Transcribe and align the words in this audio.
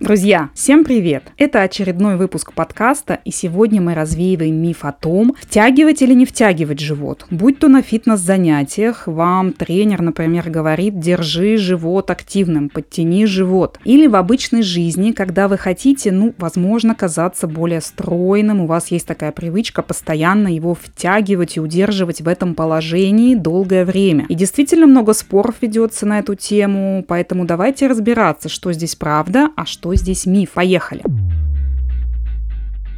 Друзья, 0.00 0.50
всем 0.54 0.84
привет! 0.84 1.24
Это 1.38 1.62
очередной 1.62 2.14
выпуск 2.14 2.52
подкаста, 2.52 3.18
и 3.24 3.32
сегодня 3.32 3.80
мы 3.80 3.94
развеиваем 3.94 4.54
миф 4.54 4.84
о 4.84 4.92
том, 4.92 5.34
втягивать 5.40 6.02
или 6.02 6.14
не 6.14 6.24
втягивать 6.24 6.78
живот. 6.78 7.26
Будь 7.32 7.58
то 7.58 7.66
на 7.66 7.82
фитнес-занятиях, 7.82 9.08
вам 9.08 9.52
тренер, 9.52 10.00
например, 10.02 10.50
говорит, 10.50 11.00
держи 11.00 11.56
живот 11.56 12.12
активным, 12.12 12.68
подтяни 12.68 13.26
живот. 13.26 13.80
Или 13.82 14.06
в 14.06 14.14
обычной 14.14 14.62
жизни, 14.62 15.10
когда 15.10 15.48
вы 15.48 15.58
хотите, 15.58 16.12
ну, 16.12 16.32
возможно, 16.38 16.94
казаться 16.94 17.48
более 17.48 17.80
стройным, 17.80 18.60
у 18.60 18.66
вас 18.66 18.92
есть 18.92 19.06
такая 19.06 19.32
привычка 19.32 19.82
постоянно 19.82 20.46
его 20.46 20.74
втягивать 20.74 21.56
и 21.56 21.60
удерживать 21.60 22.20
в 22.20 22.28
этом 22.28 22.54
положении 22.54 23.34
долгое 23.34 23.84
время. 23.84 24.26
И 24.28 24.36
действительно 24.36 24.86
много 24.86 25.12
споров 25.12 25.56
ведется 25.60 26.06
на 26.06 26.20
эту 26.20 26.36
тему, 26.36 27.04
поэтому 27.06 27.44
давайте 27.44 27.88
разбираться, 27.88 28.48
что 28.48 28.72
здесь 28.72 28.94
правда, 28.94 29.50
а 29.56 29.66
что 29.66 29.87
здесь 29.96 30.26
миф. 30.26 30.52
Поехали! 30.52 31.02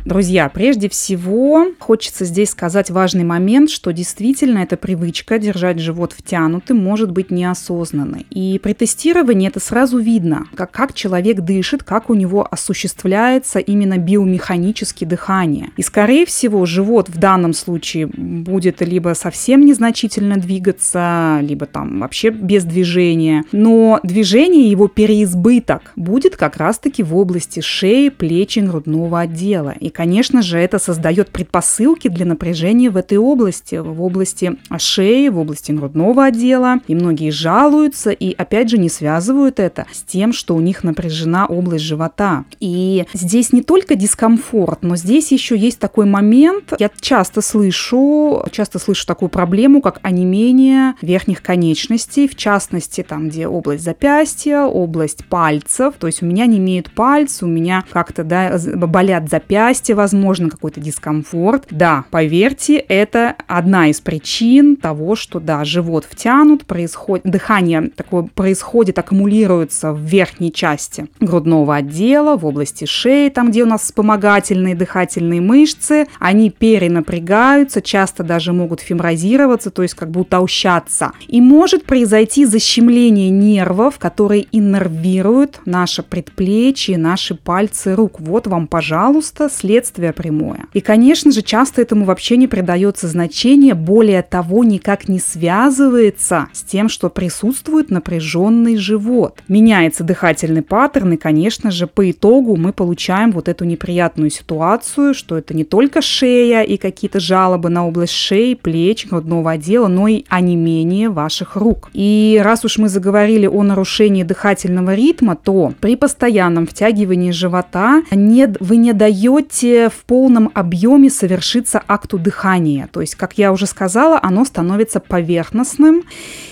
Друзья, 0.04 0.48
прежде 0.48 0.88
всего 0.88 1.66
хочется 1.78 2.24
здесь 2.24 2.50
сказать 2.50 2.90
важный 2.90 3.24
момент, 3.24 3.70
что 3.70 3.92
действительно 3.92 4.58
эта 4.58 4.76
привычка 4.78 5.38
держать 5.38 5.78
живот 5.78 6.14
втянутым 6.16 6.78
может 6.78 7.10
быть 7.10 7.30
неосознанной. 7.30 8.26
И 8.30 8.58
при 8.62 8.72
тестировании 8.72 9.48
это 9.48 9.60
сразу 9.60 9.98
видно, 9.98 10.46
как, 10.54 10.70
как 10.70 10.94
человек 10.94 11.40
дышит, 11.40 11.82
как 11.82 12.08
у 12.08 12.14
него 12.14 12.48
осуществляется 12.50 13.58
именно 13.58 13.98
биомеханически 13.98 15.04
дыхание. 15.04 15.68
И 15.76 15.82
скорее 15.82 16.24
всего 16.24 16.64
живот 16.64 17.10
в 17.10 17.18
данном 17.18 17.52
случае 17.52 18.06
будет 18.06 18.80
либо 18.80 19.14
совсем 19.14 19.66
незначительно 19.66 20.36
двигаться, 20.36 21.40
либо 21.42 21.66
там 21.66 22.00
вообще 22.00 22.30
без 22.30 22.64
движения. 22.64 23.44
Но 23.52 24.00
движение, 24.02 24.70
его 24.70 24.88
переизбыток 24.88 25.92
будет 25.94 26.36
как 26.36 26.56
раз-таки 26.56 27.02
в 27.02 27.14
области 27.14 27.60
шеи, 27.60 28.08
плечи, 28.08 28.60
грудного 28.60 29.20
отдела. 29.20 29.74
И 29.78 29.89
конечно 29.90 30.42
же, 30.42 30.58
это 30.58 30.78
создает 30.78 31.30
предпосылки 31.30 32.08
для 32.08 32.26
напряжения 32.26 32.90
в 32.90 32.96
этой 32.96 33.18
области, 33.18 33.76
в 33.76 34.02
области 34.02 34.56
шеи, 34.78 35.28
в 35.28 35.38
области 35.38 35.72
грудного 35.72 36.26
отдела. 36.26 36.76
И 36.86 36.94
многие 36.94 37.30
жалуются 37.30 38.10
и, 38.10 38.32
опять 38.32 38.70
же, 38.70 38.78
не 38.78 38.88
связывают 38.88 39.60
это 39.60 39.86
с 39.92 40.02
тем, 40.02 40.32
что 40.32 40.54
у 40.54 40.60
них 40.60 40.84
напряжена 40.84 41.46
область 41.46 41.84
живота. 41.84 42.44
И 42.60 43.06
здесь 43.12 43.52
не 43.52 43.62
только 43.62 43.94
дискомфорт, 43.94 44.82
но 44.82 44.96
здесь 44.96 45.32
еще 45.32 45.56
есть 45.56 45.78
такой 45.78 46.06
момент, 46.06 46.72
я 46.78 46.90
часто 47.00 47.40
слышу, 47.40 48.44
часто 48.50 48.78
слышу 48.78 49.06
такую 49.06 49.28
проблему, 49.28 49.80
как 49.80 49.98
онемение 50.02 50.94
верхних 51.02 51.42
конечностей, 51.42 52.28
в 52.28 52.36
частности, 52.36 53.02
там, 53.02 53.28
где 53.28 53.46
область 53.46 53.84
запястья, 53.84 54.62
область 54.62 55.24
пальцев, 55.26 55.94
то 55.98 56.06
есть 56.06 56.22
у 56.22 56.26
меня 56.26 56.46
не 56.46 56.58
имеют 56.58 56.92
пальцы, 56.92 57.44
у 57.44 57.48
меня 57.48 57.84
как-то, 57.90 58.24
да, 58.24 58.58
болят 58.76 59.28
запястья, 59.28 59.79
запястье, 59.80 59.94
возможно, 59.94 60.50
какой-то 60.50 60.80
дискомфорт. 60.80 61.66
Да, 61.70 62.04
поверьте, 62.10 62.76
это 62.76 63.34
одна 63.46 63.88
из 63.88 64.00
причин 64.00 64.76
того, 64.76 65.16
что, 65.16 65.40
да, 65.40 65.64
живот 65.64 66.04
втянут, 66.08 66.66
происходит, 66.66 67.24
дыхание 67.24 67.90
такое 67.96 68.24
происходит, 68.34 68.98
аккумулируется 68.98 69.92
в 69.92 70.00
верхней 70.00 70.52
части 70.52 71.06
грудного 71.20 71.76
отдела, 71.76 72.36
в 72.36 72.44
области 72.44 72.84
шеи, 72.84 73.28
там, 73.30 73.50
где 73.50 73.62
у 73.62 73.66
нас 73.66 73.82
вспомогательные 73.82 74.74
дыхательные 74.74 75.40
мышцы, 75.40 76.06
они 76.18 76.50
перенапрягаются, 76.50 77.80
часто 77.80 78.22
даже 78.22 78.52
могут 78.52 78.80
фимрозироваться, 78.80 79.70
то 79.70 79.82
есть 79.82 79.94
как 79.94 80.10
бы 80.10 80.20
утолщаться. 80.20 81.12
И 81.28 81.40
может 81.40 81.84
произойти 81.84 82.44
защемление 82.44 83.30
нервов, 83.30 83.98
которые 83.98 84.46
иннервируют 84.52 85.60
наше 85.64 86.02
предплечье, 86.02 86.98
наши 86.98 87.34
пальцы 87.34 87.94
рук. 87.94 88.20
Вот 88.20 88.46
вам, 88.46 88.66
пожалуйста, 88.66 89.48
след 89.48 89.69
следствие 89.70 90.12
прямое. 90.12 90.66
И, 90.72 90.80
конечно 90.80 91.30
же, 91.30 91.42
часто 91.42 91.80
этому 91.80 92.04
вообще 92.04 92.36
не 92.36 92.48
придается 92.48 93.06
значения, 93.06 93.74
более 93.74 94.22
того, 94.22 94.64
никак 94.64 95.08
не 95.08 95.20
связывается 95.20 96.48
с 96.52 96.62
тем, 96.62 96.88
что 96.88 97.08
присутствует 97.08 97.90
напряженный 97.90 98.76
живот. 98.76 99.38
Меняется 99.46 100.02
дыхательный 100.02 100.62
паттерн, 100.62 101.12
и, 101.12 101.16
конечно 101.16 101.70
же, 101.70 101.86
по 101.86 102.10
итогу 102.10 102.56
мы 102.56 102.72
получаем 102.72 103.30
вот 103.30 103.48
эту 103.48 103.64
неприятную 103.64 104.30
ситуацию, 104.30 105.14
что 105.14 105.38
это 105.38 105.54
не 105.54 105.62
только 105.62 106.02
шея 106.02 106.62
и 106.62 106.76
какие-то 106.76 107.20
жалобы 107.20 107.68
на 107.68 107.86
область 107.86 108.12
шеи, 108.12 108.54
плеч, 108.54 109.06
грудного 109.06 109.52
отдела, 109.52 109.86
но 109.86 110.08
и 110.08 110.24
онемение 110.28 111.10
ваших 111.10 111.54
рук. 111.54 111.90
И 111.92 112.40
раз 112.42 112.64
уж 112.64 112.78
мы 112.78 112.88
заговорили 112.88 113.46
о 113.46 113.62
нарушении 113.62 114.24
дыхательного 114.24 114.94
ритма, 114.94 115.36
то 115.36 115.72
при 115.80 115.94
постоянном 115.94 116.66
втягивании 116.66 117.30
живота 117.30 118.02
не, 118.10 118.52
вы 118.58 118.76
не 118.76 118.92
даете 118.92 119.59
в 119.62 120.04
полном 120.06 120.50
объеме 120.54 121.10
совершится 121.10 121.82
акту 121.86 122.18
дыхания. 122.18 122.88
То 122.92 123.00
есть, 123.00 123.14
как 123.14 123.38
я 123.38 123.52
уже 123.52 123.66
сказала, 123.66 124.18
оно 124.22 124.44
становится 124.44 125.00
поверхностным 125.00 126.02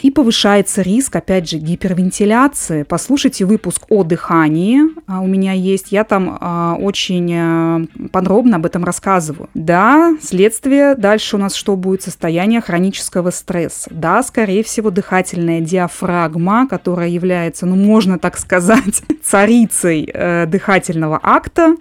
и 0.03 0.11
повышается 0.11 0.83
риск, 0.83 1.17
опять 1.17 1.49
же, 1.49 1.59
гипервентиляции. 1.59 2.83
Послушайте 2.83 3.45
выпуск 3.45 3.85
о 3.89 4.05
дыхании, 4.05 4.83
а, 5.07 5.21
у 5.21 5.27
меня 5.27 5.53
есть, 5.53 5.93
я 5.93 6.05
там 6.05 6.39
а, 6.41 6.77
очень 6.79 7.33
а, 7.35 7.81
подробно 8.13 8.57
об 8.57 8.67
этом 8.67 8.85
рассказываю. 8.85 9.49
Да, 9.55 10.17
следствие 10.23 10.95
дальше 10.95 11.37
у 11.37 11.39
нас 11.39 11.55
что 11.55 11.77
будет? 11.77 12.03
Состояние 12.03 12.61
хронического 12.61 13.31
стресса. 13.31 13.91
Да, 13.93 14.23
скорее 14.23 14.63
всего, 14.63 14.91
дыхательная 14.91 15.61
диафрагма, 15.61 16.69
которая 16.69 17.09
является, 17.09 17.67
ну, 17.67 17.77
можно 17.77 18.19
так 18.19 18.39
сказать, 18.39 19.03
царицей 19.25 20.09
э, 20.13 20.47
дыхательного 20.47 21.19
акта, 21.23 21.77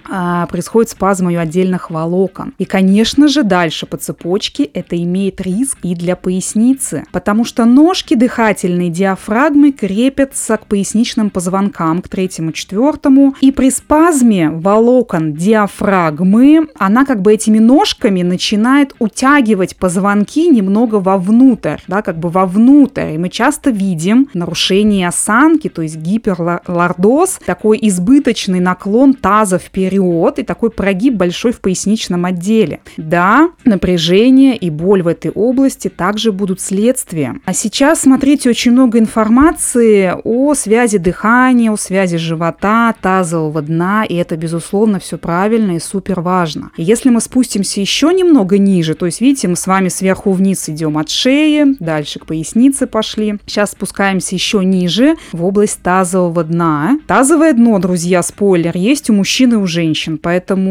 происходит 0.50 0.90
спазм 0.92 1.17
ее 1.26 1.40
отдельных 1.40 1.90
волокон. 1.90 2.54
И, 2.58 2.66
конечно 2.66 3.28
же, 3.28 3.44
дальше 3.44 3.86
по 3.86 3.98
цепочке 3.98 4.64
это 4.64 5.02
имеет 5.02 5.42
риск 5.42 5.78
и 5.84 5.96
для 5.96 6.16
поясницы, 6.16 7.04
потому 7.12 7.46
что 7.46 7.66
ножки 7.66 8.16
дыхательной 8.16 8.90
диафрагмы 8.90 9.72
крепятся 9.72 10.58
к 10.58 10.66
поясничным 10.66 11.30
позвонкам, 11.30 12.02
к 12.02 12.10
третьему, 12.10 12.52
четвертому, 12.52 13.36
и 13.42 13.52
при 13.52 13.70
спазме 13.70 14.50
волокон 14.50 15.34
диафрагмы 15.34 16.68
она 16.78 17.06
как 17.06 17.22
бы 17.22 17.34
этими 17.34 17.60
ножками 17.60 18.22
начинает 18.22 18.96
утягивать 19.00 19.76
позвонки 19.78 20.48
немного 20.48 20.96
вовнутрь, 20.96 21.78
да, 21.88 22.02
как 22.02 22.18
бы 22.18 22.30
вовнутрь. 22.30 23.14
И 23.14 23.18
мы 23.18 23.30
часто 23.30 23.70
видим 23.70 24.30
нарушение 24.34 25.08
осанки, 25.08 25.70
то 25.70 25.82
есть 25.82 25.98
гиперлордоз, 25.98 27.40
такой 27.46 27.80
избыточный 27.82 28.60
наклон 28.60 29.14
таза 29.14 29.58
вперед 29.58 30.40
и 30.40 30.44
такой 30.44 30.72
прогиб 30.72 31.07
большой 31.10 31.52
в 31.52 31.60
поясничном 31.62 32.26
отделе. 32.26 32.80
Да, 32.98 33.50
напряжение 33.66 34.56
и 34.56 34.70
боль 34.70 35.02
в 35.02 35.08
этой 35.08 35.32
области 35.32 35.88
также 35.88 36.32
будут 36.32 36.62
следствием. 36.62 37.42
А 37.46 37.54
сейчас 37.54 38.02
смотрите 38.02 38.50
очень 38.50 38.72
много 38.72 39.00
информации 39.00 40.14
о 40.24 40.54
связи 40.56 40.98
дыхания, 40.98 41.72
о 41.72 41.78
связи 41.78 42.18
живота, 42.18 42.94
тазового 43.02 43.62
дна, 43.62 44.06
и 44.06 44.16
это, 44.16 44.38
безусловно, 44.38 45.00
все 45.00 45.18
правильно 45.18 45.74
и 45.74 45.80
супер 45.80 46.22
важно. 46.22 46.72
Если 46.78 47.10
мы 47.10 47.22
спустимся 47.22 47.82
еще 47.82 48.14
немного 48.14 48.58
ниже, 48.58 48.94
то 48.94 49.06
есть, 49.06 49.22
видите, 49.22 49.48
мы 49.48 49.56
с 49.56 49.68
вами 49.68 49.90
сверху 49.90 50.32
вниз 50.32 50.70
идем 50.70 50.98
от 50.98 51.10
шеи, 51.10 51.76
дальше 51.80 52.20
к 52.20 52.26
пояснице 52.26 52.88
пошли. 52.88 53.36
Сейчас 53.46 53.72
спускаемся 53.72 54.36
еще 54.36 54.64
ниже, 54.64 55.16
в 55.32 55.44
область 55.44 55.82
тазового 55.82 56.44
дна. 56.44 57.00
Тазовое 57.08 57.54
дно, 57.54 57.80
друзья, 57.80 58.22
спойлер, 58.24 58.72
есть 58.76 59.10
у 59.10 59.14
мужчин 59.14 59.54
и 59.54 59.56
у 59.56 59.66
женщин, 59.68 60.18
поэтому 60.18 60.68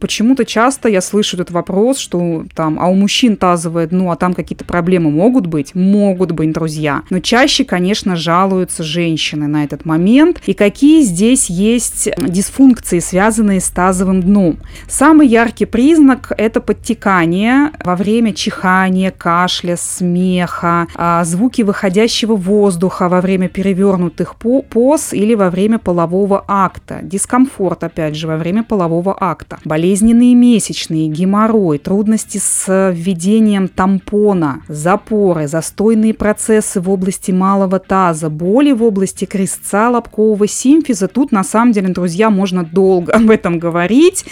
почему-то 0.00 0.44
часто 0.44 0.88
я 0.88 1.00
слышу 1.00 1.36
этот 1.36 1.50
вопрос, 1.50 1.98
что 1.98 2.44
там, 2.54 2.78
а 2.80 2.88
у 2.88 2.94
мужчин 2.94 3.36
тазовое 3.36 3.86
дно, 3.86 4.10
а 4.10 4.16
там 4.16 4.34
какие-то 4.34 4.64
проблемы 4.64 5.10
могут 5.10 5.46
быть? 5.46 5.74
Могут 5.74 6.32
быть, 6.32 6.52
друзья. 6.52 7.02
Но 7.10 7.20
чаще, 7.20 7.64
конечно, 7.64 8.16
жалуются 8.16 8.82
женщины 8.82 9.46
на 9.46 9.64
этот 9.64 9.84
момент. 9.84 10.40
И 10.46 10.54
какие 10.54 11.02
здесь 11.02 11.50
есть 11.50 12.08
дисфункции, 12.18 12.98
связанные 12.98 13.60
с 13.60 13.68
тазовым 13.68 14.22
дном? 14.22 14.58
Самый 14.88 15.26
яркий 15.28 15.66
признак– 15.66 16.32
это 16.38 16.60
подтекание 16.60 17.72
во 17.84 17.96
время 17.96 18.32
чихания, 18.32 19.10
кашля, 19.10 19.76
смеха, 19.76 20.86
а, 20.94 21.24
звуки 21.24 21.62
выходящего 21.62 22.36
воздуха 22.36 23.08
во 23.08 23.20
время 23.20 23.48
перевернутых 23.48 24.36
поз 24.36 25.12
или 25.12 25.34
во 25.34 25.50
время 25.50 25.78
полового 25.78 26.44
акта. 26.46 27.00
Дискомфорт, 27.02 27.84
опять 27.84 28.14
же, 28.14 28.26
во 28.26 28.36
время 28.36 28.62
полового 28.62 29.16
акта 29.18 29.47
инфаркта, 29.48 29.58
болезненные 29.64 30.34
месячные, 30.34 31.08
геморрой, 31.08 31.78
трудности 31.78 32.38
с 32.38 32.92
введением 32.92 33.68
тампона, 33.68 34.62
запоры, 34.68 35.48
застойные 35.48 36.14
процессы 36.14 36.80
в 36.80 36.90
области 36.90 37.30
малого 37.30 37.78
таза, 37.78 38.30
боли 38.30 38.72
в 38.72 38.82
области 38.82 39.24
крестца 39.24 39.90
лобкового 39.90 40.46
симфиза. 40.46 41.08
Тут, 41.08 41.32
на 41.32 41.44
самом 41.44 41.72
деле, 41.72 41.88
друзья, 41.88 42.30
можно 42.30 42.64
долго 42.64 43.12
об 43.18 43.30
этом 43.30 43.58
говорить, 43.58 44.24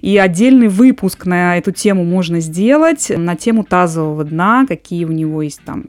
и 0.00 0.16
отдельный 0.16 0.68
выпуск 0.68 1.26
на 1.26 1.58
эту 1.58 1.72
тему 1.72 2.04
можно 2.04 2.40
сделать, 2.40 3.10
на 3.14 3.36
тему 3.36 3.64
тазового 3.64 4.24
дна, 4.24 4.64
какие 4.66 5.04
у 5.04 5.12
него 5.12 5.42
есть 5.42 5.60
там 5.64 5.84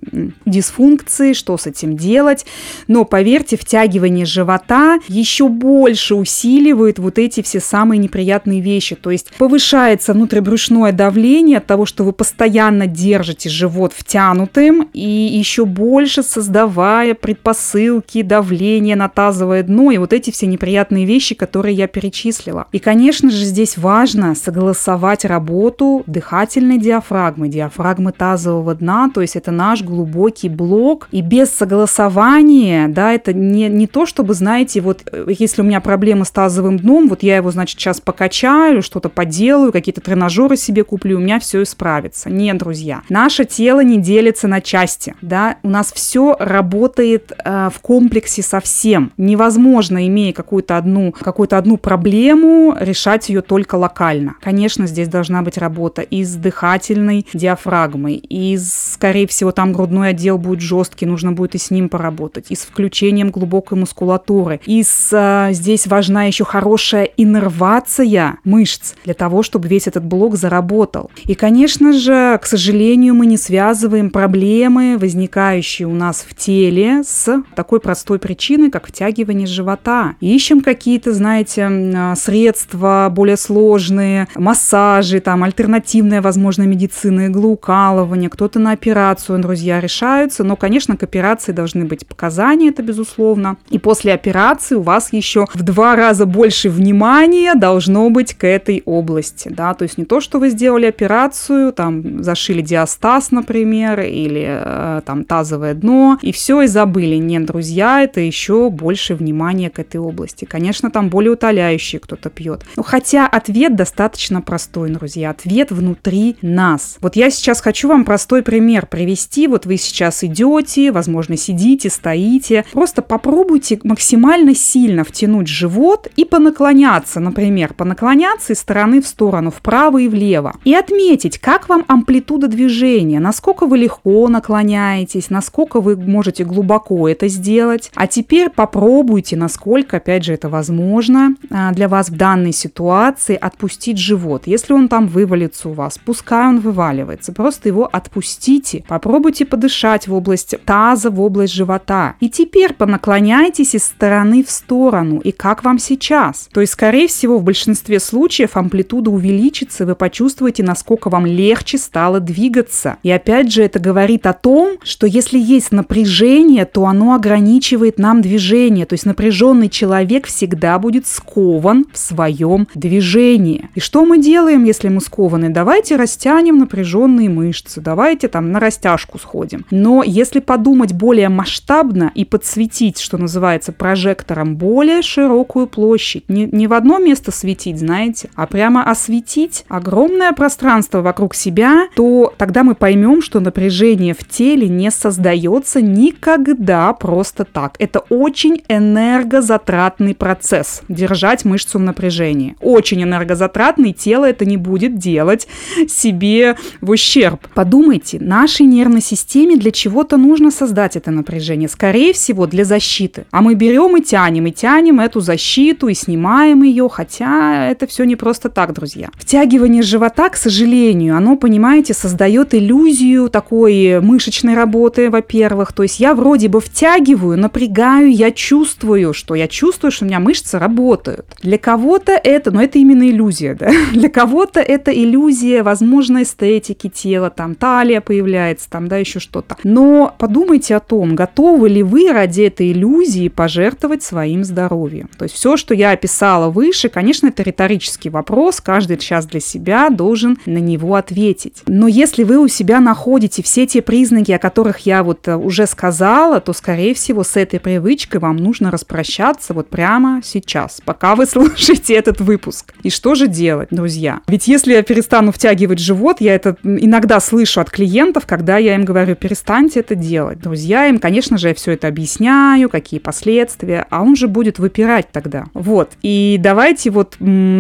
дисфункции, 0.46 1.34
что 1.34 1.58
с 1.58 1.68
этим 1.68 1.98
делать. 1.98 2.46
Но, 2.88 3.06
поверьте, 3.06 3.58
втягивание 3.58 4.26
живота 4.26 5.00
еще 5.08 5.48
больше 5.48 6.16
усиливает 6.16 7.00
вот 7.00 7.18
эти 7.18 7.42
все 7.42 7.60
самые 7.60 8.00
неприятные 8.00 8.62
вещи. 8.62 8.75
То 8.96 9.12
есть 9.12 9.32
повышается 9.38 10.14
внутрибрюшное 10.14 10.92
давление 10.92 11.58
от 11.58 11.66
того, 11.66 11.86
что 11.86 12.04
вы 12.04 12.12
постоянно 12.12 12.88
держите 12.88 13.50
живот 13.50 13.94
втянутым 13.96 14.90
и 14.94 15.10
еще 15.10 15.66
больше 15.66 16.24
создавая 16.24 17.14
предпосылки, 17.14 18.22
давление 18.22 18.96
на 18.96 19.10
тазовое 19.10 19.64
дно 19.64 19.92
и 19.92 19.98
вот 19.98 20.14
эти 20.14 20.32
все 20.32 20.48
неприятные 20.48 21.06
вещи, 21.06 21.36
которые 21.36 21.76
я 21.76 21.88
перечислила. 21.88 22.68
И, 22.72 22.80
конечно 22.80 23.30
же, 23.30 23.44
здесь 23.46 23.78
важно 23.78 24.36
согласовать 24.36 25.26
работу 25.26 26.04
дыхательной 26.08 26.78
диафрагмы, 26.78 27.48
диафрагмы 27.48 28.12
тазового 28.12 28.76
дна, 28.76 29.10
то 29.14 29.22
есть 29.22 29.36
это 29.36 29.52
наш 29.52 29.82
глубокий 29.82 30.50
блок, 30.50 31.08
и 31.12 31.22
без 31.22 31.50
согласования, 31.50 32.88
да, 32.88 33.14
это 33.14 33.34
не, 33.34 33.68
не 33.68 33.88
то, 33.88 34.06
чтобы, 34.06 34.34
знаете, 34.34 34.82
вот 34.82 35.04
э, 35.12 35.28
если 35.40 35.62
у 35.62 35.66
меня 35.66 35.82
проблемы 35.82 36.26
с 36.26 36.32
тазовым 36.32 36.80
дном, 36.80 37.08
вот 37.08 37.24
я 37.24 37.38
его, 37.38 37.52
значит, 37.52 37.80
сейчас 37.80 38.02
покачаю, 38.02 38.55
что-то 38.82 39.10
поделаю, 39.10 39.72
какие-то 39.72 40.02
тренажеры 40.02 40.58
себе 40.58 40.84
куплю, 40.84 41.18
у 41.18 41.22
меня 41.22 41.40
все 41.40 41.64
исправится. 41.64 42.30
Нет, 42.30 42.58
друзья, 42.58 43.02
наше 43.10 43.46
тело 43.46 43.82
не 43.82 43.98
делится 43.98 44.48
на 44.48 44.62
части, 44.62 45.16
да, 45.22 45.58
у 45.64 45.70
нас 45.70 45.92
все 45.94 46.36
работает 46.40 47.32
э, 47.44 47.70
в 47.74 47.80
комплексе 47.80 48.42
со 48.42 48.60
всем. 48.60 49.12
Невозможно, 49.18 50.08
имея 50.08 50.34
какую-то 50.34 50.78
одну, 50.78 51.12
какую-то 51.12 51.58
одну 51.58 51.78
проблему, 51.78 52.76
решать 52.80 53.30
ее 53.30 53.42
только 53.42 53.76
локально. 53.76 54.36
Конечно, 54.42 54.88
здесь 54.88 55.08
должна 55.08 55.42
быть 55.42 55.58
работа 55.58 56.02
и 56.02 56.24
с 56.24 56.36
дыхательной 56.36 57.26
диафрагмой, 57.34 58.16
и, 58.16 58.58
скорее 58.58 59.28
всего, 59.28 59.52
там 59.52 59.74
грудной 59.74 60.10
отдел 60.10 60.38
будет 60.38 60.62
жесткий, 60.62 61.06
нужно 61.06 61.32
будет 61.32 61.56
и 61.56 61.58
с 61.58 61.72
ним 61.72 61.90
поработать, 61.90 62.48
и 62.50 62.56
с 62.56 62.62
включением 62.62 63.30
глубокой 63.30 63.78
мускулатуры, 63.78 64.60
и 64.66 64.84
с, 64.84 65.10
э, 65.12 65.54
здесь 65.54 65.88
важна 65.88 66.26
еще 66.26 66.46
хорошая 66.46 67.06
иннервация 67.18 68.38
мышц 68.46 68.94
для 69.04 69.14
того, 69.14 69.44
чтобы 69.44 69.68
весь 69.68 69.88
этот 69.88 70.04
блок 70.06 70.36
заработал. 70.36 71.12
И, 71.26 71.36
конечно 71.36 71.94
же, 71.94 72.40
к 72.42 72.46
сожалению, 72.46 73.16
мы 73.16 73.26
не 73.26 73.38
связываем 73.38 74.10
проблемы, 74.10 74.98
возникающие 74.98 75.88
у 75.88 75.94
нас 75.94 76.26
в 76.28 76.36
теле, 76.36 77.04
с 77.04 77.44
такой 77.56 77.80
простой 77.80 78.20
причиной, 78.20 78.72
как 78.72 78.88
втягивание 78.88 79.48
живота. 79.48 80.16
ищем 80.20 80.62
какие-то, 80.62 81.14
знаете, 81.14 81.68
а, 81.68 82.16
средства 82.16 83.12
более 83.12 83.38
сложные, 83.38 84.28
массажи, 84.36 85.20
там, 85.20 85.44
альтернативная, 85.44 86.22
возможно, 86.22 86.64
медицина, 86.64 87.28
иглоукалывание, 87.28 88.30
кто-то 88.30 88.60
на 88.60 88.72
операцию, 88.72 89.40
друзья, 89.40 89.80
решаются, 89.80 90.44
но, 90.44 90.56
конечно, 90.56 90.98
к 90.98 91.04
операции 91.04 91.52
должны 91.52 91.86
быть 91.86 92.06
показания, 92.06 92.70
это 92.70 92.84
безусловно. 92.84 93.58
И 93.70 93.80
после 93.80 94.14
операции 94.14 94.76
у 94.76 94.82
вас 94.82 95.14
еще 95.14 95.48
в 95.54 95.64
два 95.64 95.96
раза 95.96 96.26
больше 96.26 96.70
внимания 96.70 97.56
должно 97.56 98.10
быть 98.10 98.35
к 98.36 98.46
этой 98.46 98.84
области, 98.86 99.50
да, 99.50 99.74
то 99.74 99.84
есть 99.84 99.98
не 99.98 100.06
то, 100.06 100.20
что 100.20 100.40
вы 100.40 100.50
сделали 100.50 100.86
операцию, 100.86 101.74
там, 101.74 102.24
зашили 102.24 102.62
диастаз, 102.62 103.32
например, 103.32 104.02
или 104.02 104.46
э, 104.48 105.02
там 105.06 105.24
тазовое 105.24 105.74
дно, 105.74 106.18
и 106.22 106.32
все, 106.32 106.62
и 106.62 106.68
забыли. 106.68 107.16
Нет, 107.16 107.46
друзья, 107.46 108.02
это 108.02 108.20
еще 108.22 108.70
больше 108.70 109.16
внимания 109.16 109.70
к 109.70 109.80
этой 109.80 109.98
области. 109.98 110.46
Конечно, 110.46 110.92
там 110.92 111.10
более 111.10 111.32
утоляющие 111.32 112.00
кто-то 112.00 112.30
пьет. 112.30 112.66
Но 112.76 112.84
хотя 112.84 113.28
ответ 113.28 113.76
достаточно 113.76 114.42
простой, 114.42 114.90
друзья. 114.90 115.32
Ответ 115.32 115.72
внутри 115.72 116.38
нас. 116.42 116.98
Вот 117.02 117.16
я 117.16 117.30
сейчас 117.30 117.62
хочу 117.62 117.88
вам 117.88 118.06
простой 118.06 118.44
пример 118.44 118.86
привести. 118.88 119.48
Вот 119.48 119.66
вы 119.66 119.78
сейчас 119.78 120.24
идете, 120.24 120.92
возможно, 120.92 121.38
сидите, 121.38 121.90
стоите. 121.90 122.66
Просто 122.72 123.02
попробуйте 123.02 123.80
максимально 123.84 124.56
сильно 124.56 125.04
втянуть 125.04 125.48
живот 125.48 126.08
и 126.16 126.26
понаклоняться, 126.26 127.20
например, 127.20 127.74
понаклоняться 127.74 128.25
из 128.50 128.60
стороны 128.60 129.02
в 129.02 129.08
сторону, 129.08 129.52
вправо 129.52 130.00
и 130.00 130.08
влево. 130.08 130.56
И 130.64 130.74
отметить, 130.74 131.40
как 131.40 131.70
вам 131.70 131.86
амплитуда 131.88 132.48
движения, 132.48 133.20
насколько 133.20 133.66
вы 133.66 133.78
легко 133.78 134.28
наклоняетесь, 134.28 135.30
насколько 135.30 135.80
вы 135.80 135.96
можете 135.96 136.44
глубоко 136.44 137.08
это 137.08 137.28
сделать. 137.28 137.92
А 137.96 138.08
теперь 138.08 138.50
попробуйте, 138.50 139.36
насколько, 139.36 139.98
опять 139.98 140.24
же, 140.24 140.34
это 140.34 140.50
возможно 140.50 141.36
а, 141.50 141.72
для 141.72 141.88
вас 141.88 142.10
в 142.10 142.18
данной 142.18 142.52
ситуации, 142.52 143.38
отпустить 143.40 143.98
живот. 143.98 144.44
Если 144.46 144.74
он 144.74 144.88
там 144.88 145.08
вывалится 145.08 145.70
у 145.70 145.74
вас, 145.74 145.98
пускай 145.98 146.48
он 146.48 146.60
вываливается, 146.60 147.34
просто 147.34 147.70
его 147.70 147.90
отпустите. 147.92 148.84
Попробуйте 148.88 149.46
подышать 149.46 150.08
в 150.08 150.14
область 150.14 150.56
таза, 150.66 151.10
в 151.10 151.22
область 151.22 151.54
живота. 151.54 152.16
И 152.20 152.30
теперь 152.30 152.74
понаклоняйтесь 152.74 153.76
из 153.76 153.84
стороны 153.84 154.44
в 154.44 154.52
сторону. 154.52 155.20
И 155.20 155.32
как 155.32 155.64
вам 155.64 155.80
сейчас? 155.80 156.50
То 156.54 156.62
есть, 156.62 156.74
скорее 156.74 157.08
всего, 157.08 157.38
в 157.38 157.44
большинстве 157.44 158.00
случаев 158.00 158.15
амплитуда 158.54 159.12
увеличится, 159.12 159.86
вы 159.86 159.96
почувствуете, 159.96 160.64
насколько 160.64 161.10
вам 161.10 161.26
легче 161.26 161.78
стало 161.78 162.20
двигаться. 162.20 162.98
И 163.04 163.12
опять 163.12 163.52
же, 163.52 163.64
это 163.64 163.80
говорит 163.80 164.26
о 164.26 164.34
том, 164.34 164.78
что 164.84 165.08
если 165.08 165.38
есть 165.38 165.72
напряжение, 165.72 166.66
то 166.66 166.86
оно 166.86 167.14
ограничивает 167.14 168.00
нам 168.00 168.22
движение. 168.22 168.86
То 168.86 168.94
есть 168.94 169.06
напряженный 169.06 169.70
человек 169.70 170.28
всегда 170.28 170.80
будет 170.80 171.08
скован 171.08 171.86
в 171.92 171.98
своем 171.98 172.68
движении. 172.74 173.70
И 173.76 173.80
что 173.80 174.06
мы 174.06 174.22
делаем, 174.22 174.64
если 174.64 174.90
мы 174.90 175.02
скованы? 175.02 175.50
Давайте 175.50 175.96
растянем 175.96 176.58
напряженные 176.58 177.30
мышцы, 177.30 177.82
давайте 177.82 178.28
там 178.28 178.52
на 178.52 178.60
растяжку 178.60 179.20
сходим. 179.20 179.66
Но 179.72 180.04
если 180.04 180.40
подумать 180.40 180.94
более 180.94 181.30
масштабно 181.30 182.12
и 182.16 182.26
подсветить, 182.26 183.00
что 183.00 183.18
называется, 183.18 183.72
прожектором 183.72 184.56
более 184.56 185.02
широкую 185.02 185.68
площадь, 185.68 186.30
не, 186.30 186.46
не 186.46 186.68
в 186.68 186.74
одно 186.74 187.00
место 187.00 187.32
светить, 187.32 187.80
знаете, 187.80 188.05
а 188.36 188.46
прямо 188.46 188.84
осветить 188.84 189.66
огромное 189.68 190.32
пространство 190.34 191.02
вокруг 191.02 191.36
себя, 191.36 191.88
то 191.96 192.34
тогда 192.38 192.64
мы 192.64 192.76
поймем, 192.76 193.22
что 193.22 193.40
напряжение 193.40 194.14
в 194.14 194.28
теле 194.28 194.68
не 194.68 194.92
создается 194.92 195.82
никогда 195.82 196.92
просто 196.94 197.46
так. 197.46 197.76
Это 197.80 198.00
очень 198.10 198.64
энергозатратный 198.68 200.16
процесс 200.16 200.82
держать 200.90 201.46
мышцу 201.46 201.80
в 201.80 201.82
напряжении. 201.82 202.56
Очень 202.62 203.04
энергозатратный, 203.04 203.94
тело 203.94 204.26
это 204.26 204.46
не 204.46 204.58
будет 204.58 204.98
делать 204.98 205.48
себе 205.88 206.58
в 206.82 206.90
ущерб. 206.90 207.48
Подумайте, 207.54 208.18
нашей 208.20 208.66
нервной 208.66 209.02
системе 209.02 209.58
для 209.58 209.72
чего-то 209.72 210.18
нужно 210.18 210.52
создать 210.52 210.96
это 210.96 211.12
напряжение. 211.12 211.70
Скорее 211.70 212.14
всего, 212.14 212.48
для 212.48 212.66
защиты. 212.66 213.26
А 213.32 213.42
мы 213.42 213.56
берем 213.56 213.98
и 213.98 214.02
тянем, 214.02 214.48
и 214.48 214.52
тянем 214.52 215.00
эту 215.00 215.22
защиту, 215.22 215.88
и 215.88 215.94
снимаем 215.94 216.64
ее, 216.64 216.90
хотя 216.90 217.70
это 217.70 217.88
все 217.88 217.95
не 218.04 218.16
просто 218.16 218.50
так, 218.50 218.74
друзья. 218.74 219.10
Втягивание 219.18 219.82
живота, 219.82 220.30
к 220.30 220.36
сожалению, 220.36 221.16
оно, 221.16 221.38
понимаете, 221.38 221.94
создает 221.94 222.54
иллюзию 222.54 223.30
такой 223.30 224.02
мышечной 224.02 224.56
работы, 224.56 225.10
во-первых. 225.10 225.74
То 225.74 225.84
есть 225.84 226.00
я 226.00 226.14
вроде 226.14 226.50
бы 226.50 226.60
втягиваю, 226.60 227.38
напрягаю, 227.38 228.12
я 228.12 228.32
чувствую, 228.32 229.14
что 229.14 229.36
я 229.36 229.48
чувствую, 229.48 229.92
что 229.92 230.06
у 230.06 230.08
меня 230.08 230.20
мышцы 230.20 230.60
работают. 230.60 231.26
Для 231.42 231.58
кого-то 231.58 232.12
это, 232.12 232.52
но 232.52 232.62
это 232.62 232.80
именно 232.80 233.10
иллюзия, 233.10 233.56
да? 233.56 233.72
Для 233.94 234.10
кого-то 234.10 234.60
это 234.60 234.92
иллюзия, 234.92 235.64
возможно, 235.64 236.24
эстетики 236.24 236.90
тела, 236.90 237.30
там 237.30 237.56
талия 237.56 238.02
появляется, 238.02 238.70
там, 238.70 238.88
да, 238.88 238.98
еще 238.98 239.20
что-то. 239.20 239.56
Но 239.64 240.14
подумайте 240.18 240.76
о 240.76 240.80
том, 240.80 241.16
готовы 241.16 241.70
ли 241.70 241.84
вы 241.84 242.12
ради 242.12 242.42
этой 242.42 242.72
иллюзии 242.72 243.30
пожертвовать 243.30 244.04
своим 244.04 244.44
здоровьем. 244.44 245.10
То 245.18 245.24
есть 245.24 245.36
все, 245.36 245.58
что 245.58 245.74
я 245.74 245.92
описала 245.92 246.50
выше, 246.50 246.90
конечно, 246.90 247.28
это 247.28 247.44
риторический 247.86 248.10
вопрос, 248.10 248.62
каждый 248.62 249.00
сейчас 249.00 249.26
для 249.26 249.40
себя 249.40 249.90
должен 249.90 250.38
на 250.46 250.58
него 250.58 250.96
ответить. 250.96 251.62
Но 251.68 251.88
если 251.88 252.24
вы 252.24 252.38
у 252.40 252.48
себя 252.48 252.80
находите 252.80 253.44
все 253.44 253.68
те 253.68 253.82
признаки, 253.82 254.32
о 254.32 254.40
которых 254.40 254.80
я 254.80 255.04
вот 255.04 255.28
э, 255.28 255.36
уже 255.36 255.68
сказала, 255.68 256.40
то, 256.40 256.54
скорее 256.54 256.94
всего, 256.94 257.24
с 257.24 257.36
этой 257.36 257.60
привычкой 257.60 258.20
вам 258.20 258.38
нужно 258.38 258.72
распрощаться 258.72 259.54
вот 259.54 259.70
прямо 259.70 260.22
сейчас, 260.24 260.82
пока 260.84 261.16
вы 261.16 261.26
слушаете 261.28 261.94
этот 261.94 262.22
выпуск. 262.22 262.74
И 262.84 262.90
что 262.90 263.16
же 263.16 263.28
делать, 263.28 263.70
друзья? 263.72 264.22
Ведь 264.28 264.48
если 264.48 264.74
я 264.74 264.84
перестану 264.84 265.32
втягивать 265.32 265.80
живот, 265.80 266.18
я 266.20 266.36
это 266.36 266.58
иногда 266.64 267.20
слышу 267.20 267.62
от 267.62 267.70
клиентов, 267.70 268.26
когда 268.26 268.58
я 268.58 268.76
им 268.76 268.86
говорю, 268.86 269.16
перестаньте 269.16 269.82
это 269.82 269.96
делать. 269.96 270.40
Друзья, 270.40 270.88
им, 270.88 271.00
конечно 271.00 271.38
же, 271.38 271.50
я 271.50 271.54
все 271.54 271.72
это 271.72 271.88
объясняю, 271.88 272.70
какие 272.70 273.00
последствия, 273.00 273.86
а 273.90 274.02
он 274.02 274.16
же 274.16 274.28
будет 274.28 274.60
выпирать 274.60 275.12
тогда. 275.12 275.46
Вот. 275.54 275.92
И 276.02 276.38
давайте 276.40 276.90
вот 276.90 277.18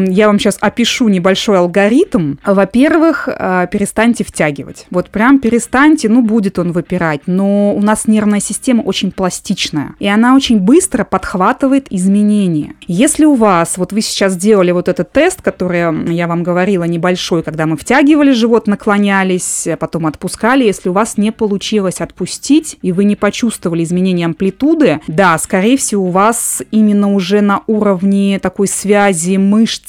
я 0.09 0.27
вам 0.27 0.39
сейчас 0.39 0.57
опишу 0.59 1.07
небольшой 1.07 1.57
алгоритм. 1.57 2.35
Во-первых, 2.45 3.27
э, 3.27 3.67
перестаньте 3.71 4.23
втягивать. 4.23 4.85
Вот 4.89 5.09
прям 5.09 5.39
перестаньте, 5.39 6.09
ну, 6.09 6.21
будет 6.21 6.59
он 6.59 6.71
выпирать. 6.71 7.21
Но 7.25 7.73
у 7.75 7.81
нас 7.81 8.07
нервная 8.07 8.39
система 8.39 8.81
очень 8.81 9.11
пластичная, 9.11 9.95
и 9.99 10.07
она 10.07 10.35
очень 10.35 10.59
быстро 10.59 11.03
подхватывает 11.03 11.87
изменения. 11.91 12.73
Если 12.87 13.25
у 13.25 13.35
вас, 13.35 13.77
вот 13.77 13.93
вы 13.93 14.01
сейчас 14.01 14.35
делали 14.35 14.71
вот 14.71 14.87
этот 14.87 15.11
тест, 15.11 15.41
который 15.41 16.13
я 16.13 16.27
вам 16.27 16.43
говорила, 16.43 16.83
небольшой, 16.83 17.43
когда 17.43 17.65
мы 17.65 17.77
втягивали 17.77 18.31
живот, 18.31 18.67
наклонялись, 18.67 19.67
потом 19.79 20.07
отпускали, 20.07 20.63
если 20.63 20.89
у 20.89 20.93
вас 20.93 21.17
не 21.17 21.31
получилось 21.31 22.01
отпустить, 22.01 22.77
и 22.81 22.91
вы 22.91 23.03
не 23.05 23.15
почувствовали 23.15 23.83
изменения 23.83 24.25
амплитуды, 24.25 24.99
да, 25.07 25.37
скорее 25.37 25.77
всего, 25.77 26.05
у 26.05 26.11
вас 26.11 26.61
именно 26.71 27.13
уже 27.13 27.41
на 27.41 27.61
уровне 27.67 28.39
такой 28.39 28.67
связи 28.67 29.37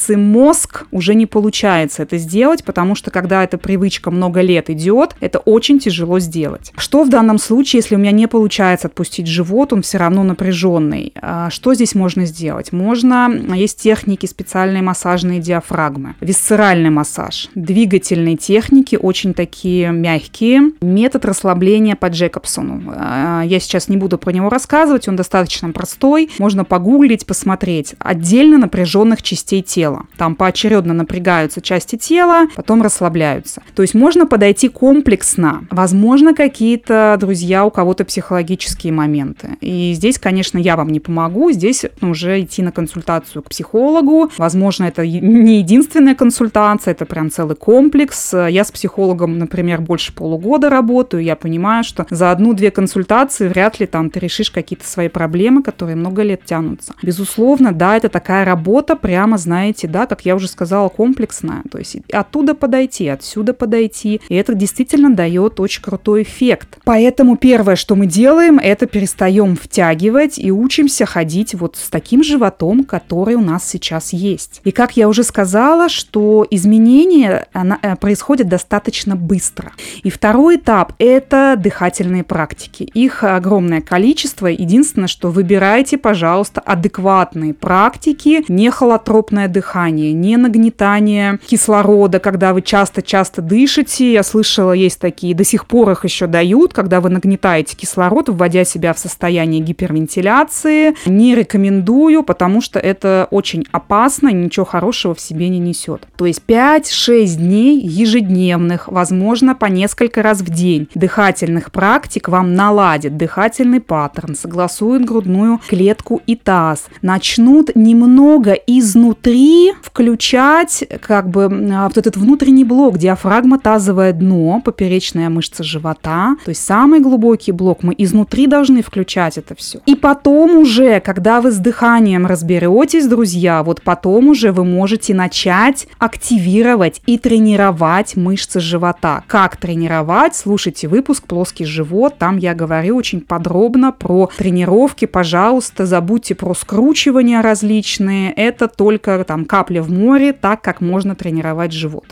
мышцы-мозг 0.07 0.87
уже 0.93 1.15
не 1.15 1.27
получается 1.27 2.03
это 2.03 2.19
сделать, 2.19 2.65
потому 2.65 2.95
что 2.95 3.11
когда 3.11 3.43
эта 3.43 3.59
привычка 3.59 4.11
много 4.11 4.41
лет 4.41 4.71
идет, 4.71 5.17
это 5.21 5.39
очень 5.39 5.79
тяжело 5.79 6.19
сделать. 6.21 6.73
Что 6.77 7.05
в 7.05 7.09
данном 7.09 7.39
случае, 7.39 7.81
если 7.81 7.95
у 7.95 7.99
меня 7.99 8.13
не 8.13 8.29
получается 8.29 8.89
отпустить 8.89 9.27
живот, 9.27 9.73
он 9.73 9.83
все 9.83 9.99
равно 9.99 10.23
напряженный? 10.23 11.13
А, 11.21 11.51
что 11.51 11.75
здесь 11.75 11.95
можно 11.95 12.27
сделать? 12.27 12.73
Можно, 12.73 13.31
есть 13.55 13.81
техники 13.81 14.27
специальные 14.27 14.83
массажные 14.83 15.41
диафрагмы, 15.41 16.15
висцеральный 16.21 16.91
массаж, 16.91 17.49
двигательные 17.55 18.37
техники, 18.37 18.99
очень 19.01 19.35
такие 19.35 19.91
мягкие, 19.93 20.73
метод 20.81 21.25
расслабления 21.25 21.97
по 21.97 22.07
Джекобсону. 22.07 22.93
А, 22.95 23.43
я 23.43 23.61
сейчас 23.61 23.89
не 23.89 23.97
буду 23.97 24.19
про 24.19 24.31
него 24.31 24.49
рассказывать, 24.49 25.09
он 25.09 25.17
достаточно 25.17 25.71
простой, 25.71 26.31
можно 26.39 26.65
погуглить, 26.65 27.27
посмотреть. 27.27 27.95
Отдельно 27.99 28.59
напряженных 28.59 29.23
частей 29.23 29.63
тела. 29.63 29.96
Там 30.17 30.35
поочередно 30.35 30.95
напрягаются 30.95 31.61
части 31.61 31.97
тела, 31.97 32.47
потом 32.55 32.83
расслабляются. 32.83 33.63
То 33.75 33.83
есть 33.83 33.95
можно 33.95 34.27
подойти 34.27 34.69
комплексно. 34.69 35.67
Возможно, 35.71 36.35
какие-то, 36.35 37.17
друзья, 37.21 37.65
у 37.65 37.71
кого-то 37.71 38.05
психологические 38.05 38.93
моменты. 38.93 39.57
И 39.61 39.93
здесь, 39.95 40.19
конечно, 40.19 40.59
я 40.59 40.77
вам 40.77 40.89
не 40.89 41.01
помогу. 41.01 41.51
Здесь 41.53 41.85
уже 42.01 42.41
идти 42.43 42.63
на 42.63 42.73
консультацию 42.73 43.43
к 43.43 43.49
психологу. 43.49 44.31
Возможно, 44.39 44.85
это 44.85 45.07
не 45.07 45.59
единственная 45.59 46.15
консультация, 46.15 46.93
это 46.93 47.07
прям 47.07 47.31
целый 47.31 47.57
комплекс. 47.57 48.33
Я 48.33 48.65
с 48.65 48.73
психологом, 48.73 49.39
например, 49.39 49.81
больше 49.81 50.13
полугода 50.13 50.71
работаю. 50.71 51.23
Я 51.23 51.37
понимаю, 51.37 51.85
что 51.85 52.07
за 52.11 52.31
одну-две 52.31 52.71
консультации 52.71 53.49
вряд 53.49 53.81
ли 53.81 53.87
там 53.87 54.11
ты 54.11 54.21
решишь 54.21 54.51
какие-то 54.51 54.87
свои 54.87 55.09
проблемы, 55.09 55.63
которые 55.63 55.97
много 55.97 56.23
лет 56.23 56.45
тянутся. 56.45 56.95
Безусловно, 57.03 57.73
да, 57.73 57.97
это 57.97 58.09
такая 58.09 58.45
работа, 58.45 58.97
прямо, 58.97 59.39
знаете, 59.39 59.86
да, 59.87 60.07
как 60.07 60.25
я 60.25 60.35
уже 60.35 60.49
сказала, 60.49 60.89
комплексная. 60.89 61.63
То 61.71 61.79
есть 61.79 61.97
оттуда 62.13 62.55
подойти, 62.55 63.09
отсюда 63.09 63.53
подойти. 63.53 64.21
И 64.29 64.35
это 64.35 64.55
действительно 64.55 65.15
дает 65.15 65.61
очень 65.61 65.83
крутой 65.83 66.23
эффект. 66.23 66.79
Поэтому 66.85 67.37
первое, 67.37 67.77
что 67.77 67.95
мы 67.95 68.07
делаем, 68.07 68.59
это 68.59 68.87
перестаем 68.87 69.57
втягивать 69.57 70.39
и 70.39 70.51
учимся 70.51 71.07
ходить 71.07 71.55
вот 71.55 71.77
с 71.77 71.89
таким 71.89 72.23
животом, 72.23 72.85
который 72.85 73.35
у 73.35 73.41
нас 73.41 73.69
сейчас 73.69 74.13
есть. 74.13 74.61
И 74.65 74.71
как 74.71 74.97
я 74.97 75.09
уже 75.09 75.23
сказала, 75.23 75.89
что 75.89 76.47
изменения 76.51 77.47
она, 77.53 77.79
э, 77.83 77.97
происходят 77.97 78.49
достаточно 78.49 79.17
быстро. 79.17 79.73
И 80.03 80.11
второй 80.11 80.57
этап– 80.57 80.93
это 80.99 81.55
дыхательные 81.57 82.25
практики. 82.25 82.85
Их 82.95 83.25
огромное 83.25 83.81
количество. 83.81 84.47
Единственное, 84.47 85.09
что 85.09 85.31
выбирайте, 85.31 85.99
пожалуйста, 85.99 86.61
адекватные 86.61 87.55
практики, 87.55 88.45
не 88.49 88.71
холотропное 88.71 89.49
дыхание, 89.49 89.76
не 89.85 90.37
нагнетание 90.37 91.39
кислорода, 91.47 92.19
когда 92.19 92.53
вы 92.55 92.63
часто-часто 92.63 93.43
дышите. 93.43 94.13
Я 94.13 94.23
слышала, 94.23 94.73
есть 94.73 94.99
такие, 94.99 95.35
до 95.35 95.45
сих 95.45 95.67
пор 95.67 95.91
их 95.91 96.05
еще 96.05 96.27
дают, 96.27 96.73
когда 96.73 97.01
вы 97.01 97.11
нагнетаете 97.11 97.77
кислород, 97.77 98.29
вводя 98.29 98.65
себя 98.65 98.93
в 98.93 98.99
состояние 98.99 99.61
гипервентиляции. 99.61 100.95
Не 101.07 101.35
рекомендую, 101.35 102.23
потому 102.23 102.61
что 102.61 102.79
это 102.79 103.29
очень 103.31 103.67
опасно, 103.73 104.29
ничего 104.29 104.65
хорошего 104.65 105.15
в 105.15 105.21
себе 105.21 105.49
не 105.49 105.59
несет. 105.59 106.07
То 106.17 106.27
есть 106.27 106.43
5-6 106.47 107.37
дней 107.37 107.81
ежедневных, 107.81 108.89
возможно, 108.89 109.55
по 109.55 109.67
несколько 109.67 110.23
раз 110.23 110.41
в 110.41 110.51
день 110.51 110.89
дыхательных 110.95 111.71
практик 111.71 112.29
вам 112.29 112.55
наладит 112.55 113.17
дыхательный 113.17 113.81
паттерн, 113.81 114.35
согласует 114.35 115.05
грудную 115.05 115.61
клетку 115.69 116.23
и 116.27 116.37
таз, 116.37 116.87
начнут 117.03 117.75
немного 117.75 118.53
изнутри 118.53 119.66
включать 119.83 120.85
как 121.01 121.29
бы 121.29 121.45
а, 121.45 121.85
вот 121.89 121.97
этот 121.97 122.17
внутренний 122.17 122.65
блок, 122.65 122.99
диафрагма, 122.99 123.59
тазовое 123.59 124.13
дно, 124.13 124.61
поперечная 124.65 125.29
мышца 125.29 125.63
живота, 125.63 126.37
то 126.45 126.51
есть 126.51 126.65
самый 126.65 127.01
глубокий 127.01 127.53
блок, 127.53 127.83
мы 127.83 127.95
изнутри 127.97 128.47
должны 128.47 128.83
включать 128.83 129.39
это 129.39 129.55
все. 129.55 129.81
И 129.87 129.95
потом 129.95 130.57
уже, 130.57 131.01
когда 131.01 131.41
вы 131.41 131.51
с 131.51 131.59
дыханием 131.59 132.27
разберетесь, 132.27 133.07
друзья, 133.07 133.63
вот 133.63 133.83
потом 133.83 134.29
уже 134.29 134.53
вы 134.53 134.65
можете 134.65 135.15
начать 135.15 135.87
активировать 135.99 137.01
и 137.07 137.19
тренировать 137.19 138.17
мышцы 138.17 138.61
живота. 138.61 139.25
Как 139.27 139.57
тренировать? 139.57 140.35
Слушайте 140.37 140.89
выпуск 140.89 141.25
«Плоский 141.27 141.65
живот», 141.65 142.19
там 142.19 142.39
я 142.39 142.55
говорю 142.55 142.97
очень 142.97 143.21
подробно 143.21 143.93
про 143.93 144.31
тренировки, 144.37 145.05
пожалуйста, 145.05 145.87
забудьте 145.87 146.35
про 146.35 146.55
скручивания 146.55 147.43
различные, 147.43 148.33
это 148.33 148.69
только 148.69 149.25
там 149.25 149.45
капля 149.57 149.81
в 149.83 149.91
море, 149.91 150.35
так 150.35 150.61
как 150.61 150.83
можно 150.83 151.15
тренировать 151.15 151.73
живот. 151.73 152.05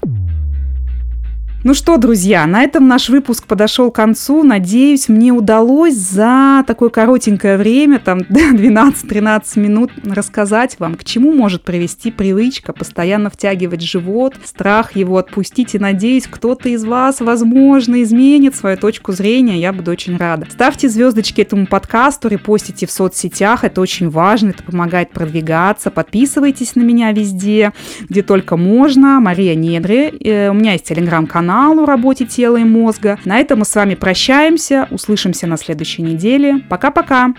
Ну 1.64 1.72
что, 1.72 1.96
друзья, 1.96 2.46
на 2.46 2.62
этом 2.62 2.86
наш 2.88 3.08
выпуск 3.08 3.46
подошел 3.46 3.90
к 3.90 3.94
концу. 3.94 4.42
Надеюсь, 4.42 5.08
мне 5.08 5.32
удалось 5.32 5.94
за 5.94 6.62
такое 6.66 6.90
коротенькое 6.90 7.56
время, 7.56 7.98
там 7.98 8.18
12-13 8.28 9.58
минут, 9.58 9.90
рассказать 10.04 10.78
вам, 10.78 10.94
к 10.94 11.04
чему 11.04 11.32
может 11.32 11.62
привести 11.62 12.10
привычка 12.10 12.74
постоянно 12.74 13.30
втягивать 13.30 13.80
живот, 13.80 14.34
страх 14.44 14.94
его 14.94 15.16
отпустить. 15.16 15.74
И 15.74 15.78
надеюсь, 15.78 16.26
кто-то 16.30 16.68
из 16.68 16.84
вас, 16.84 17.20
возможно, 17.20 18.02
изменит 18.02 18.54
свою 18.54 18.76
точку 18.76 19.12
зрения. 19.12 19.58
Я 19.58 19.72
буду 19.72 19.90
очень 19.90 20.18
рада. 20.18 20.46
Ставьте 20.50 20.90
звездочки 20.90 21.40
этому 21.40 21.66
подкасту, 21.66 22.28
репостите 22.28 22.86
в 22.86 22.90
соцсетях. 22.90 23.64
Это 23.64 23.80
очень 23.80 24.10
важно, 24.10 24.50
это 24.50 24.62
помогает 24.62 25.12
продвигаться. 25.12 25.90
Подписывайтесь 25.90 26.76
на 26.76 26.82
меня 26.82 27.10
везде, 27.12 27.72
где 28.06 28.22
только 28.22 28.58
можно. 28.58 29.18
Мария 29.18 29.54
Недре. 29.54 30.10
Э, 30.10 30.50
у 30.50 30.52
меня 30.52 30.72
есть 30.72 30.84
телеграм-канал 30.84 31.53
профессионалу 31.54 31.86
работе 31.86 32.26
тела 32.26 32.56
и 32.56 32.64
мозга. 32.64 33.18
На 33.24 33.38
этом 33.38 33.60
мы 33.60 33.64
с 33.64 33.74
вами 33.76 33.94
прощаемся, 33.94 34.88
услышимся 34.90 35.46
на 35.46 35.56
следующей 35.56 36.02
неделе. 36.02 36.60
Пока-пока! 36.68 37.32